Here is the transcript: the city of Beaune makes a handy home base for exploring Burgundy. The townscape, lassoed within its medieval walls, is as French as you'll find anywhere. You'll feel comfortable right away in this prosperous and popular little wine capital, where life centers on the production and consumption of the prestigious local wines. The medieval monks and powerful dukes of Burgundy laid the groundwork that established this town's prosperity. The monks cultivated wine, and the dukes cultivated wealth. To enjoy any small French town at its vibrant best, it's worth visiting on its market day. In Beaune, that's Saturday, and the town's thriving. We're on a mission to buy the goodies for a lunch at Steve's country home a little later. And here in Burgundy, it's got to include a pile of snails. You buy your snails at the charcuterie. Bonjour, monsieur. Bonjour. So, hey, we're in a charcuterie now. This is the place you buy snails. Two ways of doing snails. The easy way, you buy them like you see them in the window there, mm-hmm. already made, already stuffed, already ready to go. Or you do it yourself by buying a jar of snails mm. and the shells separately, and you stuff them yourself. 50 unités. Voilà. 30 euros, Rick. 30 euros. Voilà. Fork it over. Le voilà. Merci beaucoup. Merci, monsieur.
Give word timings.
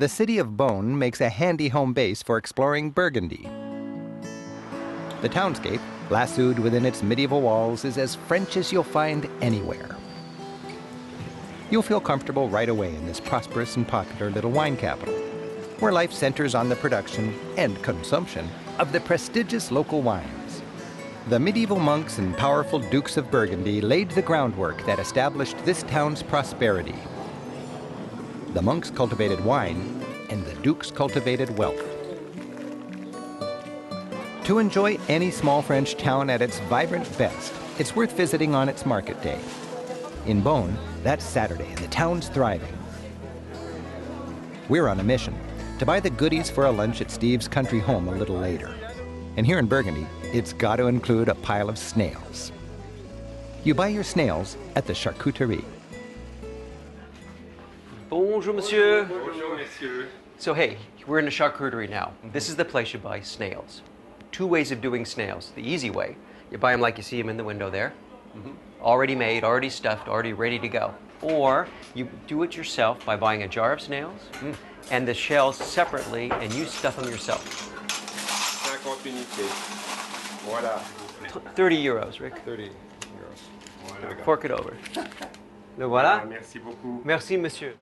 the 0.00 0.08
city 0.08 0.38
of 0.38 0.56
Beaune 0.56 0.96
makes 0.96 1.20
a 1.20 1.28
handy 1.28 1.68
home 1.68 1.92
base 1.92 2.22
for 2.22 2.38
exploring 2.38 2.90
Burgundy. 2.90 3.46
The 5.20 5.28
townscape, 5.28 5.82
lassoed 6.08 6.58
within 6.58 6.86
its 6.86 7.02
medieval 7.02 7.42
walls, 7.42 7.84
is 7.84 7.98
as 7.98 8.14
French 8.14 8.56
as 8.56 8.72
you'll 8.72 8.82
find 8.82 9.28
anywhere. 9.42 9.94
You'll 11.70 11.82
feel 11.82 12.00
comfortable 12.00 12.48
right 12.48 12.70
away 12.70 12.94
in 12.94 13.04
this 13.04 13.20
prosperous 13.20 13.76
and 13.76 13.86
popular 13.86 14.30
little 14.30 14.50
wine 14.50 14.78
capital, 14.78 15.12
where 15.80 15.92
life 15.92 16.14
centers 16.14 16.54
on 16.54 16.70
the 16.70 16.76
production 16.76 17.38
and 17.58 17.82
consumption 17.82 18.48
of 18.78 18.92
the 18.92 19.00
prestigious 19.00 19.70
local 19.70 20.00
wines. 20.00 20.62
The 21.28 21.38
medieval 21.38 21.78
monks 21.78 22.16
and 22.16 22.34
powerful 22.38 22.78
dukes 22.78 23.18
of 23.18 23.30
Burgundy 23.30 23.82
laid 23.82 24.10
the 24.12 24.22
groundwork 24.22 24.86
that 24.86 24.98
established 24.98 25.58
this 25.66 25.82
town's 25.82 26.22
prosperity. 26.22 26.96
The 28.52 28.62
monks 28.62 28.90
cultivated 28.90 29.44
wine, 29.44 30.04
and 30.28 30.44
the 30.44 30.54
dukes 30.54 30.90
cultivated 30.90 31.56
wealth. 31.56 31.80
To 34.44 34.58
enjoy 34.58 34.98
any 35.08 35.30
small 35.30 35.62
French 35.62 35.96
town 35.96 36.28
at 36.28 36.42
its 36.42 36.58
vibrant 36.60 37.06
best, 37.16 37.52
it's 37.78 37.94
worth 37.94 38.10
visiting 38.16 38.52
on 38.56 38.68
its 38.68 38.84
market 38.84 39.22
day. 39.22 39.38
In 40.26 40.42
Beaune, 40.42 40.76
that's 41.04 41.24
Saturday, 41.24 41.68
and 41.68 41.78
the 41.78 41.86
town's 41.88 42.28
thriving. 42.28 42.76
We're 44.68 44.88
on 44.88 44.98
a 44.98 45.04
mission 45.04 45.38
to 45.78 45.86
buy 45.86 46.00
the 46.00 46.10
goodies 46.10 46.50
for 46.50 46.66
a 46.66 46.72
lunch 46.72 47.00
at 47.00 47.12
Steve's 47.12 47.46
country 47.46 47.78
home 47.78 48.08
a 48.08 48.16
little 48.16 48.36
later. 48.36 48.74
And 49.36 49.46
here 49.46 49.60
in 49.60 49.66
Burgundy, 49.66 50.08
it's 50.24 50.52
got 50.52 50.76
to 50.76 50.88
include 50.88 51.28
a 51.28 51.36
pile 51.36 51.68
of 51.68 51.78
snails. 51.78 52.50
You 53.62 53.74
buy 53.74 53.88
your 53.88 54.04
snails 54.04 54.56
at 54.74 54.86
the 54.86 54.92
charcuterie. 54.92 55.64
Bonjour, 58.40 58.54
monsieur. 58.54 59.04
Bonjour. 59.04 60.06
So, 60.38 60.54
hey, 60.54 60.78
we're 61.06 61.18
in 61.18 61.26
a 61.26 61.30
charcuterie 61.30 61.90
now. 61.90 62.14
This 62.32 62.48
is 62.48 62.56
the 62.56 62.64
place 62.64 62.94
you 62.94 62.98
buy 62.98 63.20
snails. 63.20 63.82
Two 64.32 64.46
ways 64.46 64.72
of 64.72 64.80
doing 64.80 65.04
snails. 65.04 65.52
The 65.54 65.60
easy 65.60 65.90
way, 65.90 66.16
you 66.50 66.56
buy 66.56 66.72
them 66.72 66.80
like 66.80 66.96
you 66.96 67.02
see 67.02 67.20
them 67.20 67.28
in 67.28 67.36
the 67.36 67.44
window 67.44 67.68
there, 67.68 67.92
mm-hmm. 68.34 68.52
already 68.80 69.14
made, 69.14 69.44
already 69.44 69.68
stuffed, 69.68 70.08
already 70.08 70.32
ready 70.32 70.58
to 70.58 70.68
go. 70.68 70.94
Or 71.20 71.68
you 71.94 72.08
do 72.26 72.42
it 72.42 72.56
yourself 72.56 73.04
by 73.04 73.14
buying 73.14 73.42
a 73.42 73.46
jar 73.46 73.74
of 73.74 73.82
snails 73.82 74.22
mm. 74.40 74.56
and 74.90 75.06
the 75.06 75.12
shells 75.12 75.58
separately, 75.58 76.30
and 76.30 76.50
you 76.54 76.64
stuff 76.64 76.96
them 76.96 77.10
yourself. 77.10 77.44
50 77.44 79.10
unités. 79.10 79.50
Voilà. 80.48 80.80
30 81.54 81.76
euros, 81.76 82.18
Rick. 82.18 82.42
30 82.46 82.70
euros. 83.20 83.38
Voilà. 83.86 84.24
Fork 84.24 84.46
it 84.46 84.50
over. 84.50 84.74
Le 85.76 85.84
voilà. 85.84 86.24
Merci 86.26 86.58
beaucoup. 86.58 87.02
Merci, 87.04 87.36
monsieur. 87.36 87.76